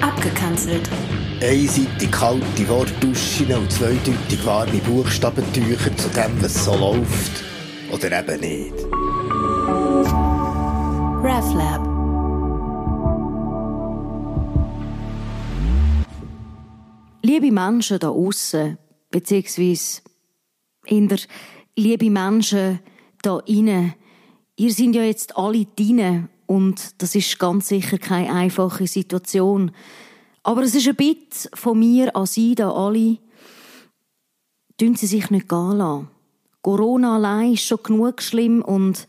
Abgekanzelt. 0.00 0.88
Einseitig 1.42 2.10
kalte 2.10 2.68
Wortduschen 2.68 3.52
und 3.54 3.72
zweideutig 3.72 4.44
warme 4.44 4.78
Buchstabentücher 4.78 5.96
zu 5.96 6.08
dem, 6.10 6.42
was 6.42 6.64
so 6.64 6.74
läuft. 6.76 7.44
Oder 7.90 8.20
eben 8.20 8.40
nicht. 8.40 8.74
RefLab. 11.22 11.80
Liebe 17.22 17.52
Menschen 17.52 17.98
da 17.98 18.08
aussen, 18.08 18.78
beziehungsweise 19.10 20.02
in 20.86 21.08
der 21.08 21.18
liebe 21.76 22.10
Menschen 22.10 22.80
da 23.22 23.38
innen, 23.46 23.94
ihr 24.56 24.72
sind 24.72 24.94
ja 24.94 25.02
jetzt 25.02 25.36
alle 25.36 25.64
drinnen 25.76 26.28
und 26.50 27.00
das 27.00 27.14
ist 27.14 27.38
ganz 27.38 27.68
sicher 27.68 27.96
keine 27.96 28.32
einfache 28.32 28.88
Situation. 28.88 29.70
Aber 30.42 30.62
es 30.62 30.74
ist 30.74 30.88
ein 30.88 30.96
Bitte 30.96 31.48
von 31.54 31.78
mir 31.78 32.16
an 32.16 32.26
Sie 32.26 32.56
da 32.56 32.72
alle, 32.72 33.18
tun 34.76 34.96
Sie 34.96 35.06
sich 35.06 35.30
nicht 35.30 35.48
gehen 35.48 35.76
lassen. 35.76 36.08
Corona 36.60 37.14
allein 37.14 37.52
ist 37.52 37.66
schon 37.66 37.78
genug 37.84 38.20
schlimm 38.20 38.62
und 38.62 39.06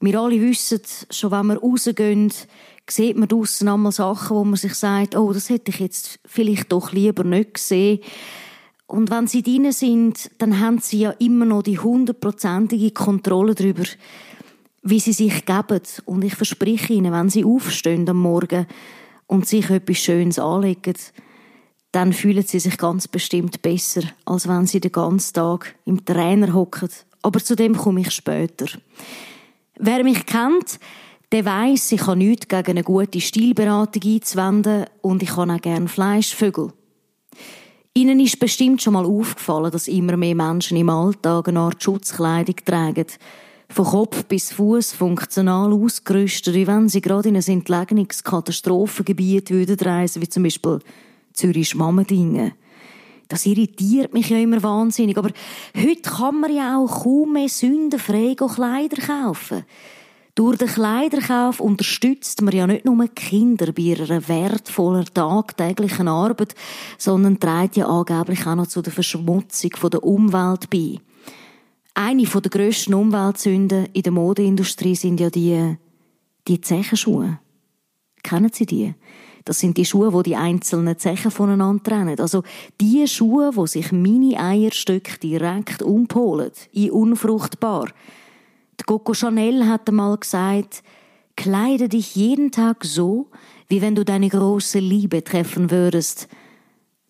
wir 0.00 0.20
alle 0.20 0.38
wissen, 0.42 0.82
schon 1.08 1.30
wenn 1.30 1.46
wir 1.46 1.60
rausgehen, 1.60 2.30
sieht 2.90 3.16
man 3.16 3.26
draussen 3.26 3.68
einmal 3.68 3.92
Sachen, 3.92 4.36
wo 4.36 4.44
man 4.44 4.56
sich 4.56 4.74
sagt, 4.74 5.16
oh, 5.16 5.32
das 5.32 5.48
hätte 5.48 5.70
ich 5.70 5.78
jetzt 5.78 6.20
vielleicht 6.26 6.70
doch 6.72 6.92
lieber 6.92 7.24
nicht 7.24 7.54
gesehen. 7.54 8.00
Und 8.86 9.10
wenn 9.10 9.26
sie 9.26 9.42
drin 9.42 9.72
sind, 9.72 10.30
dann 10.36 10.60
haben 10.60 10.78
sie 10.78 10.98
ja 10.98 11.12
immer 11.12 11.46
noch 11.46 11.62
die 11.62 11.78
hundertprozentige 11.78 12.90
Kontrolle 12.90 13.54
darüber, 13.54 13.84
wie 14.82 15.00
sie 15.00 15.12
sich 15.12 15.44
geben. 15.44 15.82
Und 16.04 16.24
ich 16.24 16.34
verspreche 16.34 16.92
ihnen, 16.92 17.12
wenn 17.12 17.30
sie 17.30 17.44
aufstehen 17.44 18.08
am 18.08 18.18
Morgen 18.18 18.66
und 19.26 19.46
sich 19.46 19.70
etwas 19.70 19.98
Schönes 19.98 20.38
anlegen, 20.38 20.94
dann 21.92 22.12
fühlen 22.12 22.44
sie 22.46 22.58
sich 22.58 22.78
ganz 22.78 23.06
bestimmt 23.06 23.62
besser, 23.62 24.02
als 24.24 24.48
wenn 24.48 24.66
sie 24.66 24.80
den 24.80 24.92
ganzen 24.92 25.34
Tag 25.34 25.74
im 25.84 26.04
Trainer 26.04 26.54
hocken. 26.54 26.88
Aber 27.22 27.38
zu 27.38 27.54
dem 27.54 27.76
komme 27.76 28.00
ich 28.00 28.10
später. 28.10 28.66
Wer 29.78 30.02
mich 30.02 30.26
kennt, 30.26 30.80
der 31.32 31.44
weiss, 31.44 31.92
ich 31.92 32.06
habe 32.06 32.16
nichts 32.16 32.48
gegen 32.48 32.70
eine 32.70 32.82
gute 32.82 33.20
Stilberatung 33.20 34.02
einzuwenden 34.04 34.86
und 35.00 35.22
ich 35.22 35.36
habe 35.36 35.52
auch 35.52 35.60
gerne 35.60 35.88
Fleischvögel. 35.88 36.72
Ihnen 37.94 38.20
ist 38.20 38.38
bestimmt 38.38 38.82
schon 38.82 38.94
mal 38.94 39.04
aufgefallen, 39.04 39.70
dass 39.70 39.88
immer 39.88 40.16
mehr 40.16 40.34
Menschen 40.34 40.78
im 40.78 40.88
Alltag 40.88 41.48
eine 41.48 41.60
Art 41.60 41.82
Schutzkleidung 41.82 42.56
tragen. 42.64 43.06
Von 43.74 43.86
Kopf 43.86 44.24
bis 44.24 44.52
Fuß 44.52 44.92
funktional 44.92 45.72
ausgerüstet, 45.72 46.54
wie 46.54 46.66
wenn 46.66 46.90
sie 46.90 47.00
gerade 47.00 47.30
in 47.30 47.36
ein 47.36 47.42
entlegenes 47.42 48.22
Katastrophengebiet 48.22 49.48
würden 49.50 49.78
reisen, 49.78 50.20
wie 50.20 50.28
zum 50.28 50.42
Beispiel 50.42 50.80
Zürich-Schmammendingen. 51.32 52.52
Das 53.28 53.46
irritiert 53.46 54.12
mich 54.12 54.28
ja 54.28 54.36
immer 54.36 54.62
wahnsinnig. 54.62 55.16
Aber 55.16 55.30
heute 55.74 56.02
kann 56.02 56.40
man 56.40 56.54
ja 56.54 56.76
auch 56.76 57.02
kaum 57.02 57.32
mehr 57.32 57.48
sündenfrei 57.48 58.34
Kleider 58.34 59.00
kaufen. 59.00 59.64
Durch 60.34 60.58
den 60.58 60.68
Kleiderkauf 60.68 61.58
unterstützt 61.58 62.42
man 62.42 62.54
ja 62.54 62.66
nicht 62.66 62.84
nur 62.84 63.08
Kinder 63.08 63.72
bei 63.72 63.82
ihrer 63.82 64.28
wertvollen 64.28 65.06
tagtäglichen 65.14 66.08
Arbeit, 66.08 66.54
sondern 66.98 67.40
trägt 67.40 67.76
ja 67.76 67.86
angeblich 67.86 68.46
auch 68.46 68.54
noch 68.54 68.66
zu 68.66 68.82
der 68.82 68.92
Verschmutzung 68.92 69.70
der 69.90 70.04
Umwelt 70.04 70.68
bei. 70.68 71.00
Eine 71.94 72.24
der 72.24 72.50
grössten 72.50 72.94
Umweltsünden 72.94 73.86
in 73.92 74.02
der 74.02 74.12
Modeindustrie 74.12 74.94
sind 74.94 75.20
ja 75.20 75.28
die, 75.28 75.76
die 76.48 76.60
Zechenschuhe. 76.60 77.38
Kennen 78.22 78.50
Sie 78.52 78.66
die? 78.66 78.94
Das 79.44 79.58
sind 79.58 79.76
die 79.76 79.84
Schuhe, 79.84 80.12
wo 80.12 80.22
die, 80.22 80.30
die 80.30 80.36
einzelnen 80.36 80.98
Zechen 80.98 81.30
voneinander 81.30 81.82
trennen. 81.82 82.20
Also 82.20 82.44
die 82.80 83.06
Schuhe, 83.08 83.50
wo 83.54 83.66
sich 83.66 83.90
meine 83.92 84.38
Eierstücke 84.38 85.18
direkt 85.18 85.82
umpolen, 85.82 86.52
in 86.72 86.92
unfruchtbar. 86.92 87.88
Die 88.80 88.84
Coco 88.84 89.14
Chanel 89.14 89.66
hat 89.66 89.88
einmal 89.88 90.16
gesagt, 90.16 90.82
kleide 91.36 91.88
dich 91.88 92.14
jeden 92.14 92.52
Tag 92.52 92.84
so, 92.84 93.30
wie 93.68 93.82
wenn 93.82 93.94
du 93.94 94.04
deine 94.04 94.28
große 94.28 94.78
Liebe 94.78 95.24
treffen 95.24 95.70
würdest. 95.70 96.28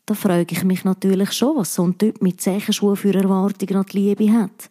Da 0.06 0.14
frage 0.14 0.54
ich 0.54 0.64
mich 0.64 0.84
natürlich 0.84 1.32
schon, 1.32 1.56
was 1.56 1.74
so 1.74 1.84
ein 1.84 1.96
Typ 1.96 2.22
mit 2.22 2.40
Zechenschuhen 2.40 2.96
für 2.96 3.14
Erwartungen 3.14 3.76
an 3.76 3.86
die 3.90 3.98
Liebe 3.98 4.32
hat. 4.32 4.68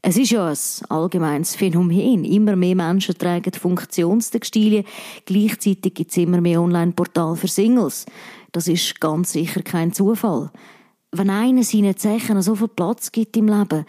Es 0.00 0.16
ist 0.16 0.32
ja 0.32 0.48
ein 0.48 0.56
allgemeines 0.90 1.54
Phänomen. 1.54 2.24
Immer 2.24 2.56
mehr 2.56 2.74
Menschen 2.74 3.16
tragen 3.16 3.52
Funktionstextilien. 3.52 4.84
Gleichzeitig 5.24 5.94
gibt 5.94 6.10
es 6.10 6.16
immer 6.18 6.40
mehr 6.40 6.60
Online-Portale 6.60 7.36
für 7.36 7.48
Singles. 7.48 8.06
Das 8.52 8.68
ist 8.68 9.00
ganz 9.00 9.32
sicher 9.32 9.62
kein 9.62 9.92
Zufall. 9.92 10.50
Wenn 11.10 11.30
einer 11.30 11.62
seinen 11.62 11.96
Zechen 11.96 12.42
so 12.42 12.54
viel 12.54 12.68
Platz 12.68 13.12
gibt 13.12 13.36
im 13.36 13.48
Leben, 13.48 13.86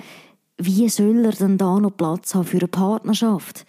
wie 0.58 0.88
soll 0.90 1.25
er 1.25 1.34
denn 1.34 1.58
da 1.58 1.80
noch 1.80 1.97
Platz 1.97 2.34
haben 2.34 2.46
für 2.46 2.59
eine 2.59 2.68
Partnerschaft? 2.68 3.66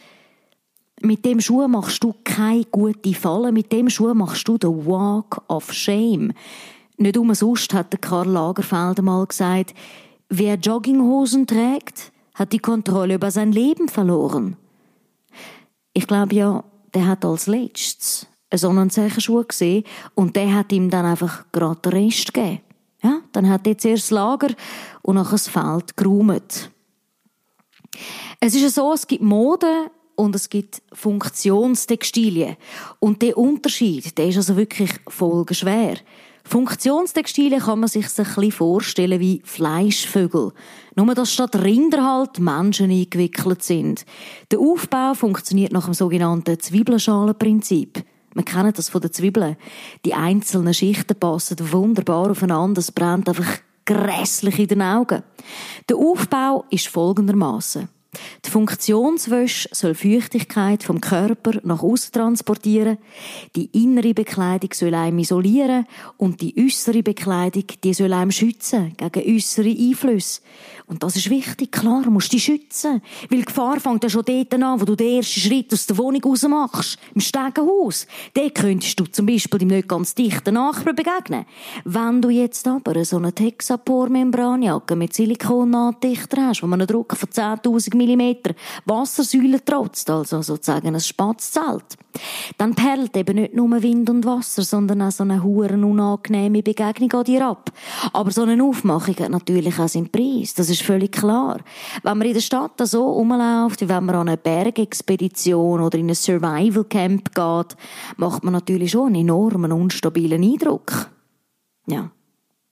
Mit 1.03 1.25
dem 1.25 1.41
Schuh 1.41 1.67
machst 1.67 2.03
du 2.05 2.15
keine 2.23 2.65
gute 2.65 3.13
Falle, 3.15 3.51
mit 3.53 3.73
dem 3.73 3.91
Schuh 3.91 4.15
machst 4.15 4.47
du 4.47 4.57
den 4.57 4.87
Walk 4.87 5.43
of 5.49 5.73
Shame. 5.73 6.33
Nicht 6.99 7.17
umsonst 7.17 7.75
hat 7.75 8.01
Karl 8.01 8.29
Lagerfeld 8.29 8.99
einmal 8.99 9.27
gesagt, 9.27 9.75
wer 10.29 10.55
Jogginghosen 10.55 11.47
trägt, 11.47 12.13
hat 12.35 12.53
die 12.53 12.59
Kontrolle 12.59 13.15
über 13.15 13.31
sein 13.31 13.53
Leben 13.53 13.89
verloren. 13.89 14.57
Ich 15.93 16.07
glaube 16.07 16.35
ja, 16.35 16.65
der 16.95 17.07
hat 17.07 17.25
als 17.25 17.47
letztes 17.47 18.27
einen 18.51 18.91
Zeichenschuh 18.91 19.45
gesehen 19.45 19.85
und 20.15 20.37
der 20.37 20.55
hat 20.55 20.73
ihm 20.73 20.89
dann 20.89 21.05
einfach 21.05 21.45
gerade 21.53 21.81
den 21.81 21.93
Rest 21.93 22.33
gegeben. 22.33 22.61
Ja, 23.03 23.21
dann 23.33 23.49
hat 23.49 23.67
er 23.67 23.77
zuerst 23.77 24.05
das 24.05 24.11
Lager 24.11 24.49
und 25.03 25.17
nachher 25.17 25.33
das 25.33 25.49
Feld 25.49 25.97
geräumt. 25.97 26.71
Es 28.41 28.55
ist 28.55 28.63
ja 28.63 28.69
so, 28.69 28.93
es 28.93 29.07
gibt 29.07 29.23
Mode 29.23 29.91
und 30.15 30.35
es 30.35 30.49
gibt 30.49 30.83
Funktionstextilien. 30.93 32.57
Und 32.99 33.23
der 33.23 33.37
Unterschied, 33.37 34.17
der 34.17 34.29
ist 34.29 34.37
also 34.37 34.57
wirklich 34.57 34.91
folgenschwer. 35.09 35.97
Funktionstextilien 36.49 37.61
kann 37.61 37.81
man 37.81 37.89
sich 37.89 38.07
ein 38.07 38.25
bisschen 38.25 38.53
vorstellen 38.53 39.19
wie 39.19 39.43
Fleischvögel. 39.45 40.53
Nur, 40.95 41.15
dass 41.15 41.33
statt 41.33 41.57
Rinder 41.57 42.05
halt 42.05 42.39
Menschen 42.39 42.91
eingewickelt 42.91 43.63
sind. 43.63 44.07
Der 44.53 44.61
Aufbau 44.61 45.15
funktioniert 45.15 45.73
nach 45.73 45.87
dem 45.87 45.95
sogenannten 45.95 46.59
Zwiebelschalenprinzip. 46.59 48.05
Man 48.35 48.45
kennt 48.45 48.79
das 48.79 48.89
von 48.89 49.01
den 49.01 49.13
Zwiebeln. 49.13 49.57
Die 50.05 50.15
einzelnen 50.15 50.73
Schichten 50.73 51.19
passen 51.19 51.57
wunderbar 51.73 52.31
aufeinander. 52.31 52.79
Es 52.79 52.93
brennt 52.93 53.29
einfach 53.29 53.59
grässlich 53.85 54.59
in 54.59 54.69
den 54.69 54.83
Augen. 54.83 55.25
Der 55.89 55.97
Aufbau 55.97 56.65
ist 56.71 56.87
folgendermaßen: 56.87 57.89
die 58.45 58.51
Funktionswäsche 58.51 59.69
soll 59.73 59.95
Feuchtigkeit 59.95 60.83
vom 60.83 61.01
Körper 61.01 61.53
nach 61.63 61.83
außen 61.83 62.13
transportieren, 62.13 62.99
die 63.55 63.71
innere 63.73 64.15
Bekleidung 64.15 64.71
soll 64.73 64.95
einem 64.95 65.19
isolieren 65.19 65.87
und 66.17 66.41
die 66.41 66.55
äußere 66.59 67.03
Bekleidung, 67.03 67.65
die 67.83 67.95
soll 67.95 68.13
einem 68.13 68.31
schützen 68.31 68.95
gegen 68.97 69.37
äußere 69.37 69.69
Einflüsse. 69.69 70.41
Und 70.89 71.03
das 71.03 71.17
ist 71.17 71.31
wichtig, 71.31 71.73
klar, 71.73 72.03
du 72.05 72.11
musst 72.13 72.33
dich 72.33 72.45
schützen. 72.45 73.03
Weil 73.29 73.41
die 73.41 73.45
Gefahr 73.45 73.81
fängt 73.81 74.05
ja 74.05 74.09
schon 74.09 74.25
dort 74.25 74.55
an, 74.55 74.81
wo 74.81 74.85
du 74.85 74.95
den 74.95 75.17
ersten 75.17 75.41
Schritt 75.41 75.73
aus 75.73 75.87
der 75.87 75.99
Wohnung 75.99 76.23
raus 76.23 76.47
machst. 76.47 76.99
Im 77.13 77.21
Stegenhaus. 77.21 78.07
Dort 78.35 78.55
könntest 78.55 79.01
du 79.01 79.05
zum 79.07 79.27
Beispiel 79.27 79.59
dem 79.59 79.69
nicht 79.69 79.89
ganz 79.89 80.15
dichten 80.15 80.55
Nachbarn 80.55 80.95
begegnen. 80.95 81.45
Wenn 81.85 82.23
du 82.23 82.31
jetzt 82.31 82.69
aber 82.69 83.05
so 83.05 83.17
eine 83.17 83.33
Texapor-Membranjacke 83.33 84.95
mit 84.95 85.13
Silikonnaddichter 85.13 86.47
hast, 86.47 86.63
wo 86.63 86.69
man 86.69 86.81
einen 86.81 86.87
Druck 86.87 87.17
von 87.17 87.29
10.000 87.29 87.97
mm 87.97 88.06
Wassersäule 88.85 89.65
trotzt, 89.65 90.09
also 90.11 90.43
sozusagen 90.43 90.95
ein 90.95 91.01
Spatzzelt, 91.01 91.97
dann 92.59 92.75
perlt 92.75 93.17
eben 93.17 93.37
nicht 93.37 93.55
nur 93.55 93.83
Wind 93.83 94.09
und 94.11 94.25
Wasser, 94.25 94.63
sondern 94.63 95.03
auch 95.03 95.11
so 95.11 95.25
eine 95.25 95.43
huren 95.43 95.85
unangenehme 95.85 96.63
Begegnung 96.63 97.13
an 97.13 97.25
dir 97.25 97.47
ab. 97.47 97.71
Aber 98.13 98.31
so 98.31 98.43
eine 98.43 98.63
Aufmachung 98.63 99.17
hat 99.17 99.31
natürlich 99.31 99.79
auch 99.79 99.89
seinen 99.89 100.11
Preis. 100.11 100.55
Das 100.55 100.71
ist 100.71 100.83
völlig 100.83 101.13
klar. 101.13 101.61
Wenn 102.03 102.19
man 102.19 102.27
in 102.27 102.35
der 102.35 102.41
Stadt 102.41 102.81
so 102.85 103.13
rumläuft, 103.13 103.81
wie 103.81 103.89
wenn 103.89 104.05
man 104.05 104.17
an 104.17 104.29
eine 104.29 104.37
Bergexpedition 104.37 105.81
oder 105.81 105.99
in 105.99 106.11
ein 106.11 106.15
Survival 106.15 106.85
Camp 106.85 107.35
geht, 107.35 107.77
macht 108.17 108.45
man 108.45 108.53
natürlich 108.53 108.93
schon 108.93 109.09
einen 109.09 109.17
enormen 109.17 109.73
unstabilen 109.73 110.43
Eindruck. 110.43 111.11
Ja, 111.87 112.11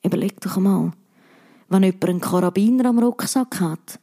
überleg 0.02 0.40
doch 0.40 0.56
mal. 0.58 0.92
Wenn 1.68 1.82
jemand 1.82 2.04
einen 2.04 2.20
Karabiner 2.20 2.90
am 2.90 2.98
Rucksack 2.98 3.60
hat, 3.60 3.98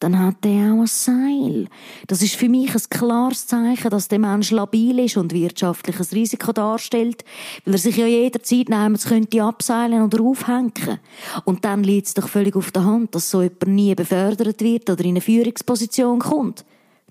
dann 0.00 0.18
hat 0.18 0.44
er 0.44 0.72
auch 0.72 0.80
ein 0.80 0.86
Seil. 0.86 1.68
Das 2.06 2.22
ist 2.22 2.34
für 2.34 2.48
mich 2.48 2.74
ein 2.74 2.82
klares 2.90 3.46
Zeichen, 3.46 3.90
dass 3.90 4.08
der 4.08 4.18
Mensch 4.18 4.50
labil 4.50 4.98
ist 4.98 5.18
und 5.18 5.32
wirtschaftliches 5.32 6.12
Risiko 6.12 6.52
darstellt, 6.52 7.24
weil 7.64 7.74
er 7.74 7.78
sich 7.78 7.96
ja 7.96 8.06
jederzeit 8.06 8.70
nehmens 8.70 9.06
könnte 9.06 9.42
abseilen 9.42 10.02
oder 10.02 10.22
aufhängen. 10.22 10.98
Und 11.44 11.64
dann 11.64 11.84
liegt 11.84 12.08
es 12.08 12.14
doch 12.14 12.28
völlig 12.28 12.56
auf 12.56 12.70
der 12.72 12.84
Hand, 12.84 13.14
dass 13.14 13.30
so 13.30 13.42
jemand 13.42 13.66
nie 13.68 13.94
befördert 13.94 14.62
wird 14.62 14.88
oder 14.88 15.04
in 15.04 15.10
eine 15.10 15.20
Führungsposition 15.20 16.18
kommt. 16.18 16.64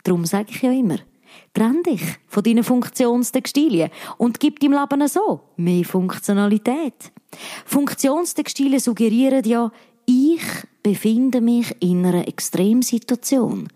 Darum 0.04 0.26
sage 0.26 0.48
ich 0.50 0.62
ja 0.62 0.72
immer, 0.72 0.98
Trenn 1.54 1.82
dich 1.84 2.02
von 2.28 2.44
deinen 2.44 2.64
Funktionstextilien 2.64 3.90
und 4.18 4.40
gib 4.40 4.60
deinem 4.60 4.74
Leben 4.74 5.08
so 5.08 5.42
mehr 5.58 5.84
Funktionalität. 5.84 7.12
Funktionstextilien 7.66 8.80
suggerieren 8.80 9.44
ja, 9.46 9.72
befinde 10.90 11.40
mich 11.40 11.76
in 11.82 12.04
einer 12.04 12.28
Extremsituation. 12.28 13.68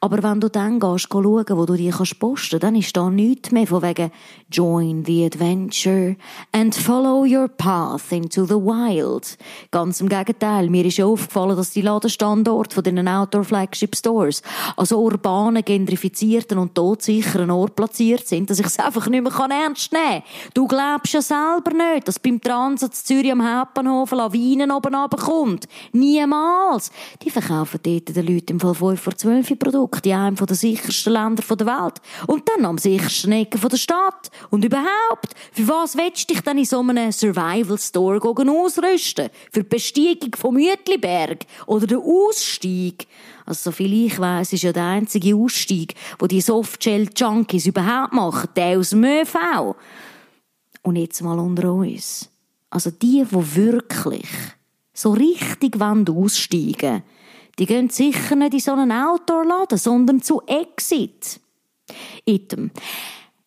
Aber 0.00 0.20
wenn 0.22 0.40
du 0.40 0.48
dann 0.48 0.80
gehst, 0.80 1.08
schauen, 1.12 1.44
wo 1.50 1.64
du 1.64 1.74
dich 1.74 1.94
posten 2.18 2.18
kannst, 2.20 2.62
dann 2.62 2.74
ist 2.74 2.96
da 2.96 3.08
nichts 3.08 3.52
mehr 3.52 3.68
von 3.68 3.82
wegen 3.82 4.10
Join 4.50 5.04
the 5.04 5.26
adventure 5.26 6.16
and 6.50 6.74
follow 6.74 7.24
your 7.24 7.46
path 7.46 8.10
into 8.10 8.44
the 8.46 8.54
wild. 8.54 9.38
Ganz 9.70 10.00
im 10.00 10.08
Gegenteil, 10.08 10.68
mir 10.70 10.84
ist 10.84 10.96
ja 10.96 11.06
aufgefallen, 11.06 11.56
dass 11.56 11.70
die 11.70 11.82
Ladestandorte 11.82 12.74
von 12.74 12.82
den 12.82 13.06
Outdoor-Flagship 13.06 13.94
Stores 13.94 14.42
also 14.76 15.00
urbanen, 15.00 15.64
gentrifizierten 15.64 16.58
und 16.58 16.74
todsicheren 16.74 17.52
Ort 17.52 17.76
platziert 17.76 18.26
sind, 18.26 18.50
dass 18.50 18.58
ich 18.58 18.66
es 18.66 18.78
einfach 18.80 19.06
nicht 19.06 19.22
mehr 19.22 19.50
ernst 19.50 19.92
nehmen 19.92 20.22
kann. 20.22 20.50
Du 20.54 20.66
glaubst 20.66 21.12
ja 21.12 21.22
selber 21.22 21.72
nicht, 21.72 22.08
dass 22.08 22.18
beim 22.18 22.40
Transit 22.40 22.94
Zürich 22.94 23.30
am 23.30 23.46
Hauptbahnhof 23.46 24.10
Lawinen 24.10 24.72
oben 24.72 24.94
runterkommt. 24.96 25.68
Niemand 25.92 26.39
Niemals! 26.40 26.90
Die 27.22 27.30
verkaufen 27.30 27.80
dort 27.82 28.16
den 28.16 28.26
Leuten 28.26 28.52
im 28.52 28.60
Fall 28.60 28.74
5 28.74 29.00
vor 29.00 29.16
12 29.16 29.58
Produkte 29.58 30.10
in 30.10 30.14
einem 30.14 30.36
der 30.36 30.56
sichersten 30.56 31.12
Länder 31.12 31.42
der 31.42 31.66
Welt. 31.66 32.00
Und 32.26 32.48
dann 32.48 32.64
am 32.64 32.78
sichersten 32.78 33.32
Ecken 33.32 33.60
der 33.60 33.76
Stadt. 33.76 34.30
Und 34.50 34.64
überhaupt, 34.64 35.34
für 35.52 35.68
was 35.68 35.96
willst 35.96 36.28
du 36.28 36.34
dich 36.34 36.42
dann 36.42 36.58
in 36.58 36.64
so 36.64 36.80
einem 36.80 37.12
Survival 37.12 37.78
Store 37.78 38.20
ausrüsten? 38.22 39.30
Für 39.52 39.62
die 39.62 39.68
Besteigung 39.68 40.34
vom 40.36 40.54
Mütliberg? 40.54 41.44
Oder 41.66 41.86
den 41.86 41.98
Ausstieg? 41.98 43.06
Also, 43.46 43.70
soviel 43.70 44.06
ich 44.06 44.18
weiss, 44.18 44.52
ist 44.52 44.62
ja 44.62 44.72
der 44.72 44.84
einzige 44.84 45.34
Ausstieg, 45.34 45.94
wo 46.18 46.26
die 46.26 46.40
Softshell-Junkies 46.40 47.66
überhaupt 47.66 48.12
machen, 48.12 48.48
der 48.54 48.78
aus 48.78 48.90
dem 48.90 49.04
ÖV. 49.04 49.36
Und 50.82 50.96
jetzt 50.96 51.20
mal 51.22 51.38
unter 51.38 51.72
uns. 51.72 52.28
Also 52.70 52.90
die, 52.90 53.24
die 53.28 53.56
wirklich 53.56 54.28
so 55.00 55.12
richtig 55.12 55.80
aussteigen 55.80 57.02
die 57.58 57.66
gehen 57.66 57.90
sicher 57.90 58.36
nicht 58.36 58.54
in 58.54 58.60
so 58.60 58.72
einen 58.72 58.90
Outdoor-Laden, 58.90 59.76
sondern 59.76 60.22
zu 60.22 60.40
Exit. 60.46 61.40
Item. 62.24 62.70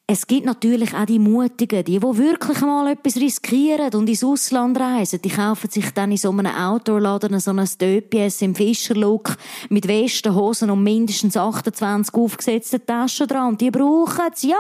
Es 0.06 0.28
gibt 0.28 0.46
natürlich 0.46 0.94
auch 0.94 1.06
die 1.06 1.18
Mutigen, 1.18 1.82
die, 1.86 1.98
die 1.98 2.02
wirklich 2.02 2.60
mal 2.60 2.92
etwas 2.92 3.16
riskieren 3.16 3.94
und 3.94 4.10
ins 4.10 4.22
Ausland 4.22 4.78
reisen. 4.78 5.22
Die 5.22 5.30
kaufen 5.30 5.70
sich 5.70 5.92
dann 5.92 6.12
in 6.12 6.18
so 6.18 6.30
einem 6.30 6.54
Outdoor-Laden 6.54 7.40
so 7.40 7.52
ein 7.52 7.70
Döpies 7.80 8.42
im 8.42 8.54
Fischerlook 8.54 9.38
mit 9.70 9.88
Westen, 9.88 10.36
Hosen 10.36 10.70
und 10.72 10.84
mindestens 10.84 11.38
28 11.38 12.14
aufgesetzten 12.16 12.86
Taschen 12.86 13.28
dran. 13.28 13.48
Und 13.50 13.62
die 13.62 13.72
brauchen 13.72 14.26
es. 14.34 14.44
Ja, 14.44 14.58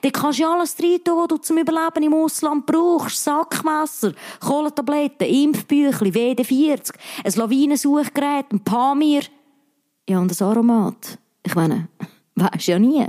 da 0.00 0.10
kannst 0.10 0.40
du 0.40 0.48
alles 0.48 0.74
drin 0.74 1.04
tun, 1.04 1.18
was 1.18 1.28
du 1.28 1.36
zum 1.36 1.58
Überleben 1.58 2.04
im 2.04 2.14
Ausland 2.14 2.64
brauchst. 2.64 3.22
Sackmesser, 3.22 4.14
Kohlentabletten, 4.40 5.28
Impfbüchli, 5.28 6.10
WD-40, 6.12 6.94
ein 7.24 7.32
Lawinensuchgerät, 7.34 8.46
ein 8.50 8.60
Pamir. 8.60 9.20
Ja, 10.08 10.18
und 10.18 10.32
ein 10.32 10.46
Aromat. 10.46 11.18
Ich 11.42 11.54
meine... 11.54 11.88
Weisst 12.40 12.68
ja 12.68 12.78
nie. 12.78 13.06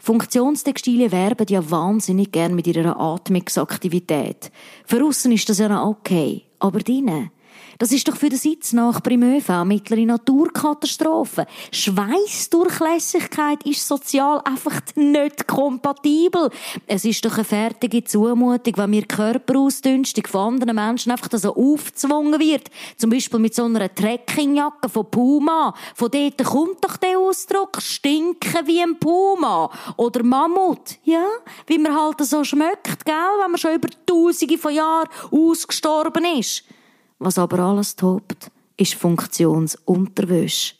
Funktionstextilien 0.00 1.12
werben 1.12 1.46
ja 1.48 1.70
wahnsinnig 1.70 2.32
gern 2.32 2.54
mit 2.54 2.66
ihrer 2.66 2.98
Atmungsaktivität. 2.98 4.50
Für 4.86 5.04
aussen 5.04 5.32
ist 5.32 5.48
das 5.48 5.58
ja 5.58 5.68
noch 5.68 5.86
okay. 5.86 6.44
Aber 6.58 6.80
drinnen, 6.80 7.30
das 7.78 7.92
ist 7.92 8.08
doch 8.08 8.16
für 8.16 8.28
den 8.28 8.38
Sitznachbar 8.38 9.12
im 9.12 9.22
ÖV 9.22 9.64
mittlere 9.64 10.04
Naturkatastrophe. 10.06 11.46
Schweißdurchlässigkeit 11.72 13.64
ist 13.64 13.86
sozial 13.86 14.40
einfach 14.44 14.80
nicht 14.96 15.46
kompatibel. 15.46 16.50
Es 16.86 17.04
ist 17.04 17.24
doch 17.24 17.34
eine 17.34 17.44
fertige 17.44 18.04
Zumutung, 18.04 18.76
wenn 18.76 18.90
mir 18.90 19.06
Körperausdünstung 19.06 20.26
von 20.26 20.54
anderen 20.54 20.74
Menschen 20.74 21.12
einfach 21.12 21.30
so 21.38 21.54
aufgezwungen 21.54 22.38
wird. 22.40 22.68
Zum 22.96 23.10
Beispiel 23.10 23.40
mit 23.40 23.54
so 23.54 23.64
einer 23.64 23.94
Trekkingjacke 23.94 24.88
von 24.88 25.10
Puma. 25.10 25.74
Von 25.94 26.10
dort 26.10 26.44
kommt 26.44 26.84
doch 26.84 26.96
der 26.96 27.18
Ausdruck 27.18 27.80
stinken 27.80 28.66
wie 28.66 28.82
ein 28.82 28.98
Puma. 28.98 29.70
Oder 29.96 30.22
Mammut. 30.22 30.98
Ja, 31.04 31.26
wie 31.66 31.78
man 31.78 31.94
halt 31.94 32.20
so 32.20 32.44
schmeckt, 32.44 33.04
gell, 33.04 33.14
wenn 33.42 33.50
man 33.50 33.58
schon 33.58 33.74
über 33.74 33.88
tausende 34.06 34.58
von 34.58 34.74
Jahren 34.74 35.08
ausgestorben 35.30 36.24
ist. 36.38 36.64
Was 37.20 37.38
aber 37.38 37.58
alles 37.58 37.94
tobt, 37.96 38.50
ist 38.78 38.94
Funktionsunterwäsche. 38.94 40.74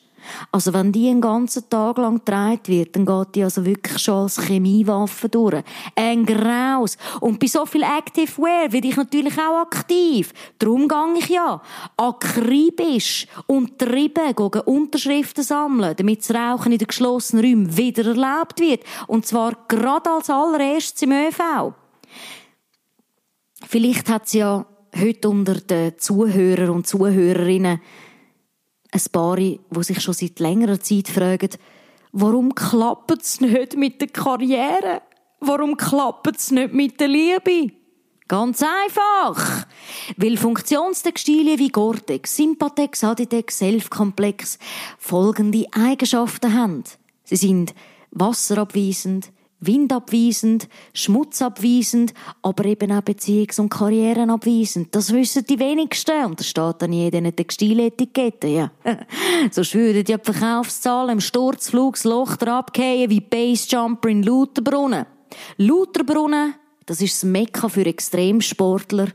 Also 0.53 0.73
wenn 0.73 0.93
die 0.93 1.09
einen 1.09 1.21
ganzen 1.21 1.69
Tag 1.69 1.99
lang 1.99 2.19
getragen 2.19 2.61
wird, 2.67 2.97
dann 2.97 3.07
geht 3.07 3.35
die 3.35 3.45
also 3.45 3.65
wirklich 3.65 3.99
schon 3.99 4.23
als 4.23 4.41
Chemiewaffe 4.41 5.29
durch. 5.29 5.63
Ein 5.95 6.25
Graus. 6.25 6.97
Und 7.21 7.41
bei 7.41 7.47
so 7.47 7.67
viel 7.67 7.83
Active 7.83 8.37
Wear 8.39 8.73
werde 8.73 8.89
ich 8.89 8.97
natürlich 8.97 9.39
auch 9.39 9.61
aktiv. 9.61 10.33
Darum 10.59 10.89
gehe 10.89 11.19
ich 11.19 11.29
ja. 11.29 11.61
Akribisch 11.97 13.27
und 13.47 13.79
treiben 13.79 14.35
gegen 14.35 14.61
Unterschriften 14.61 15.45
sammeln, 15.45 15.95
damit 15.97 16.21
das 16.21 16.35
Rauchen 16.35 16.73
in 16.73 16.79
den 16.79 16.89
geschlossenen 16.89 17.45
Räumen 17.45 17.77
wieder 17.77 18.07
erlaubt 18.07 18.61
wird. 18.61 18.83
Und 19.07 19.27
zwar 19.27 19.57
gerade 19.69 20.11
als 20.11 20.31
allererstes 20.31 21.03
im 21.03 21.13
ÖV. 21.13 21.75
Vielleicht 23.67 24.09
hat 24.09 24.27
es 24.27 24.33
ja 24.33 24.67
heute 24.99 25.29
unter 25.29 25.55
den 25.55 25.99
Zuhörern 25.99 26.71
und 26.71 26.87
Zuhörerinnen 26.87 27.81
ein 28.93 29.03
paar, 29.13 29.37
die 29.37 29.61
sich 29.81 30.01
schon 30.01 30.15
seit 30.15 30.41
längerer 30.41 30.81
Zeit 30.81 31.09
fragen, 31.09 31.51
warum 32.13 32.55
klappt 32.55 33.23
es 33.23 33.41
nicht 33.41 33.77
mit 33.77 34.01
der 34.01 34.09
Karriere? 34.09 35.03
Warum 35.41 35.77
klappt 35.77 36.37
es 36.37 36.51
nicht 36.51 36.75
mit 36.75 37.01
der 37.01 37.09
Liebe? 37.09 37.73
Ganz 38.29 38.63
einfach. 38.63 39.67
Weil 40.17 40.37
Funktionstextilien 40.37 41.59
wie 41.59 41.69
Gore-Tex, 41.71 42.37
Sympatex, 42.37 43.03
Aditex, 43.03 43.59
Selfkomplex 43.59 44.59
folgende 44.99 45.67
Eigenschaften 45.73 46.55
haben. 46.55 46.85
Sie 47.25 47.37
sind 47.37 47.75
wasserabweisend, 48.13 49.33
windabweisend, 49.61 50.69
schmutzabweisend, 50.95 52.15
aber 52.43 52.65
eben 52.65 52.93
auch 52.93 53.03
beziehungs- 53.03 53.61
und 53.61 53.69
karrierenabweisend. 53.69 54.95
Das 54.95 55.13
wissen 55.13 55.45
die 55.45 55.59
wenigsten. 55.59 56.25
Und 56.25 56.41
das 56.41 56.49
steht 56.49 56.77
dann 56.79 56.93
in 56.93 57.11
jeder 57.11 57.35
Textiletikette, 57.35 58.47
ja. 58.49 58.71
so 59.51 59.63
würden 59.75 60.05
die 60.05 60.17
Verkaufszahlen 60.23 61.11
im 61.11 61.21
Sturzflug 61.21 61.95
das 61.95 62.05
Loch 62.05 62.37
abgehen 62.39 63.11
wie 63.11 63.21
Basejumper 63.21 64.09
in 64.09 64.23
Lauterbrunnen. 64.23 65.07
Lauterbrunnen, 65.59 66.55
das 66.87 67.01
ist 67.01 67.23
das 67.23 67.25
Mekka 67.25 67.69
für 67.69 67.87
Extremsportler. 67.87 69.09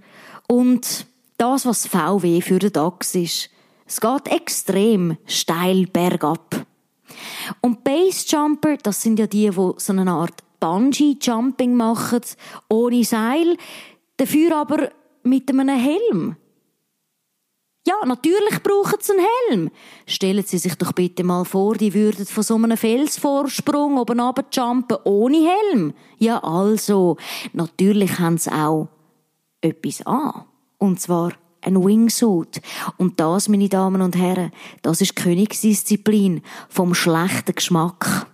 Und 0.48 1.08
das, 1.38 1.66
was 1.66 1.88
VW 1.88 2.42
für 2.42 2.60
den 2.60 2.72
DAX 2.72 3.16
ist. 3.16 3.50
Es 3.88 4.02
geht 4.02 4.28
extrem 4.28 5.18
steil 5.26 5.86
bergab. 5.86 6.66
Und 7.62 7.84
Basejumper, 7.84 8.78
das 8.78 9.02
sind 9.02 9.20
ja 9.20 9.28
die, 9.28 9.50
die 9.50 9.72
so 9.78 9.94
eine 9.94 10.12
Art 10.12 10.44
Bungee-Jumping 10.60 11.76
machen, 11.76 12.22
ohne 12.70 13.04
Seil, 13.04 13.58
dafür 14.18 14.58
aber 14.58 14.90
mit 15.24 15.50
einem 15.50 15.78
Helm. 15.78 16.36
Ja, 17.88 18.04
natürlich 18.04 18.64
brauchen 18.64 18.98
sie 19.00 19.14
einen 19.14 19.26
Helm. 19.50 19.72
Stellen 20.08 20.44
Sie 20.44 20.58
sich 20.58 20.74
doch 20.74 20.92
bitte 20.94 21.24
mal 21.24 21.46
vor, 21.46 21.76
die 21.76 21.94
würden 21.94 22.26
von 22.26 22.44
so 22.44 22.56
einem 22.56 22.78
Felsvorsprung 22.78 24.00
oben 24.00 24.20
jumpen 24.52 24.98
ohne 25.04 25.48
Helm. 25.48 25.94
Ja, 26.18 26.44
also, 26.44 27.18
natürlich 27.54 28.18
haben 28.18 28.40
sie 28.40 28.52
auch 28.52 28.88
etwas 29.62 30.04
an. 30.08 30.46
Und 30.80 31.00
zwar 31.00 31.34
ein 31.66 31.84
Wingsuit. 31.84 32.62
Und 32.98 33.20
das, 33.20 33.50
meine 33.50 33.70
Damen 33.70 34.02
und 34.02 34.16
Herren, 34.16 34.52
das 34.82 35.02
ist 35.02 35.16
Königsdisziplin 35.16 36.42
vom 36.70 36.94
schlechten 36.94 37.56
Geschmack. 37.56 38.28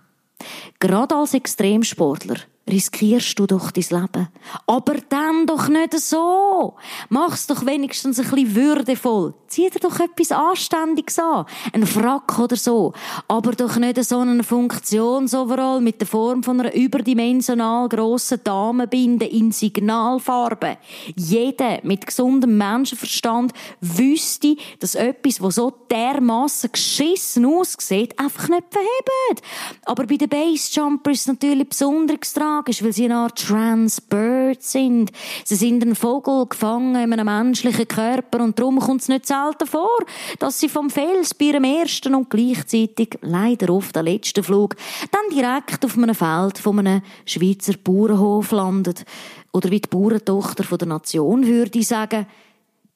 Gerade 0.78 1.14
als 1.14 1.34
Extremsportler 1.34 2.36
riskierst 2.70 3.38
du 3.38 3.46
doch 3.46 3.70
dein 3.72 3.84
Leben. 3.90 4.28
Aber 4.66 4.94
dann 5.08 5.46
doch 5.46 5.68
nicht 5.68 5.98
so. 5.98 6.74
Mach's 7.08 7.46
doch 7.46 7.66
wenigstens 7.66 8.20
ein 8.20 8.30
bisschen 8.30 8.54
würdevoll. 8.54 9.34
Zieh 9.48 9.68
dir 9.68 9.80
doch 9.80 9.98
etwas 9.98 10.32
Anständiges 10.32 11.18
an. 11.18 11.46
Ein 11.72 11.86
Frack 11.86 12.38
oder 12.38 12.56
so. 12.56 12.92
Aber 13.28 13.52
doch 13.52 13.76
nicht 13.76 14.02
so 14.04 14.20
einen 14.20 14.44
Funktionsoverall 14.44 15.80
mit 15.80 16.00
der 16.00 16.06
Form 16.06 16.42
von 16.42 16.60
einer 16.60 16.74
überdimensional 16.74 17.88
grossen 17.88 18.40
Damenbinde 18.44 19.26
in 19.26 19.50
Signalfarbe. 19.50 20.78
Jeder 21.16 21.80
mit 21.82 22.06
gesundem 22.06 22.56
Menschenverstand 22.58 23.52
wüsste, 23.80 24.56
dass 24.78 24.94
etwas, 24.94 25.42
was 25.42 25.56
so 25.56 25.72
dermassen 25.90 26.70
geschissen 26.72 27.44
aussieht, 27.44 28.18
einfach 28.18 28.48
nicht 28.48 28.64
verhebt. 28.70 29.42
Aber 29.84 30.06
bei 30.06 30.16
den 30.16 30.28
Basejumper 30.28 31.10
ist 31.10 31.28
natürlich 31.28 31.68
besonders 31.68 32.32
dran 32.32 32.51
tragisch, 32.52 32.82
weil 32.82 32.92
sie 32.92 33.04
eine 33.06 33.16
Art 33.16 33.38
Transbird 33.38 34.62
sind. 34.62 35.10
Sie 35.44 35.56
sind 35.56 35.82
ein 35.82 35.94
Vogel 35.94 36.46
gefangen 36.46 36.96
in 36.96 37.12
einem 37.12 37.26
menschlichen 37.26 37.88
Körper 37.88 38.40
und 38.40 38.58
darum 38.58 38.78
kommt 38.78 39.02
es 39.02 39.08
nicht 39.08 39.26
selten 39.26 39.66
vor, 39.66 39.98
dass 40.38 40.60
sie 40.60 40.68
vom 40.68 40.90
Fels 40.90 41.34
bei 41.34 41.46
ihrem 41.46 41.64
ersten 41.64 42.14
und 42.14 42.30
gleichzeitig 42.30 43.18
leider 43.22 43.72
oft 43.72 43.96
den 43.96 44.04
letzten 44.04 44.44
Flug 44.44 44.76
dann 45.10 45.34
direkt 45.34 45.84
auf 45.84 45.96
einem 45.96 46.14
Feld 46.14 46.58
von 46.58 46.78
einem 46.78 47.02
Schweizer 47.24 47.74
Bauernhof 47.82 48.50
landet. 48.52 49.04
Oder 49.52 49.70
wie 49.70 49.80
die 49.80 49.88
Bauerntochter 49.88 50.76
der 50.76 50.88
Nation 50.88 51.46
würde 51.46 51.82
sagen, 51.82 52.26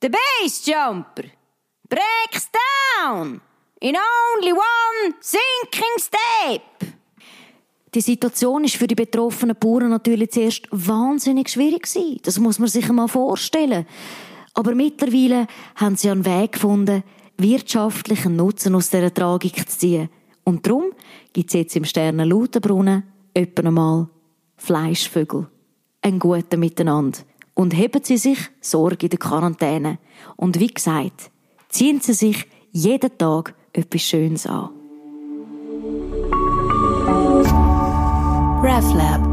«The 0.03 0.11
Base 0.11 0.71
Jumper 0.71 1.25
breaks 1.89 2.51
down 3.03 3.41
in 3.81 3.97
only 3.97 4.53
one 4.53 5.15
sinking 5.21 5.99
step!» 5.99 6.96
Die 7.97 8.03
Situation 8.03 8.63
ist 8.63 8.77
für 8.77 8.87
die 8.87 8.95
betroffenen 8.95 9.57
Bauern 9.59 9.89
natürlich 9.89 10.31
zuerst 10.31 10.69
wahnsinnig 10.71 11.49
schwierig 11.49 11.85
gewesen. 11.85 12.21
Das 12.25 12.39
muss 12.39 12.59
man 12.59 12.69
sich 12.69 12.87
mal 12.91 13.09
vorstellen. 13.09 13.87
Aber 14.53 14.75
mittlerweile 14.75 15.47
haben 15.77 15.97
sie 15.97 16.11
einen 16.11 16.27
Weg 16.27 16.53
gefunden, 16.53 17.03
wirtschaftlichen 17.39 18.37
Nutzen 18.37 18.75
aus 18.75 18.91
dieser 18.91 19.15
Tragik 19.15 19.67
zu 19.71 19.79
ziehen. 19.79 20.11
Und 20.45 20.67
darum 20.67 20.93
gibt 21.33 21.49
es 21.49 21.55
jetzt 21.55 21.75
im 21.75 21.87
Sternen 21.87 22.29
Lautenbrunnen 22.29 23.03
etwa 23.33 23.67
einmal 23.67 24.09
Fleischvögel. 24.59 25.47
Ein 26.03 26.19
guten 26.19 26.61
Miteinander. 26.61 27.21
Und 27.55 27.75
heben 27.75 28.05
Sie 28.05 28.19
sich 28.19 28.41
Sorge 28.61 29.07
in 29.07 29.11
der 29.11 29.19
Quarantäne. 29.19 29.97
Und 30.37 30.61
wie 30.61 30.67
gesagt, 30.67 31.31
ziehen 31.71 32.03
Sie 32.03 32.13
sich 32.13 32.45
jeden 32.73 33.17
Tag 33.17 33.55
etwas 33.73 34.03
Schönes 34.03 34.47
an. 34.47 34.76
RefLab 38.63 39.26